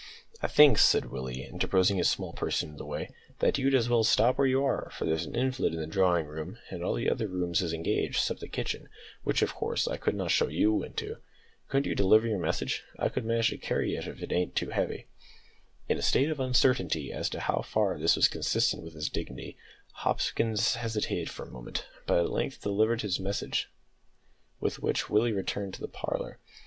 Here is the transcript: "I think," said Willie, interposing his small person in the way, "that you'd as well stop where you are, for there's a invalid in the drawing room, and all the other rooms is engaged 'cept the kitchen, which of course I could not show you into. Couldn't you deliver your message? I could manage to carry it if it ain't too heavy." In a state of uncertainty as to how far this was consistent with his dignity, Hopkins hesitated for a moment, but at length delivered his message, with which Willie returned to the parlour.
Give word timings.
"I 0.41 0.47
think," 0.47 0.79
said 0.79 1.11
Willie, 1.11 1.43
interposing 1.43 1.97
his 1.97 2.09
small 2.09 2.33
person 2.33 2.69
in 2.69 2.77
the 2.77 2.87
way, 2.87 3.11
"that 3.37 3.59
you'd 3.59 3.75
as 3.75 3.87
well 3.87 4.03
stop 4.03 4.35
where 4.39 4.47
you 4.47 4.65
are, 4.65 4.89
for 4.89 5.05
there's 5.05 5.27
a 5.27 5.31
invalid 5.31 5.75
in 5.75 5.79
the 5.79 5.85
drawing 5.85 6.25
room, 6.25 6.57
and 6.71 6.83
all 6.83 6.95
the 6.95 7.07
other 7.07 7.27
rooms 7.27 7.61
is 7.61 7.71
engaged 7.71 8.17
'cept 8.19 8.39
the 8.39 8.47
kitchen, 8.47 8.89
which 9.23 9.43
of 9.43 9.53
course 9.53 9.87
I 9.87 9.97
could 9.97 10.15
not 10.15 10.31
show 10.31 10.47
you 10.47 10.81
into. 10.83 11.17
Couldn't 11.67 11.85
you 11.85 11.93
deliver 11.93 12.25
your 12.27 12.39
message? 12.39 12.81
I 12.97 13.09
could 13.09 13.25
manage 13.25 13.49
to 13.51 13.59
carry 13.59 13.93
it 13.95 14.07
if 14.07 14.23
it 14.23 14.31
ain't 14.31 14.55
too 14.55 14.71
heavy." 14.71 15.05
In 15.87 15.99
a 15.99 16.01
state 16.01 16.31
of 16.31 16.39
uncertainty 16.39 17.11
as 17.13 17.29
to 17.29 17.39
how 17.39 17.61
far 17.61 17.99
this 17.99 18.15
was 18.15 18.27
consistent 18.27 18.81
with 18.81 18.95
his 18.95 19.07
dignity, 19.07 19.55
Hopkins 19.97 20.73
hesitated 20.73 21.29
for 21.29 21.43
a 21.43 21.51
moment, 21.51 21.85
but 22.07 22.17
at 22.21 22.31
length 22.31 22.63
delivered 22.63 23.01
his 23.03 23.19
message, 23.19 23.69
with 24.59 24.79
which 24.81 25.11
Willie 25.11 25.31
returned 25.31 25.75
to 25.75 25.79
the 25.79 25.87
parlour. 25.87 26.39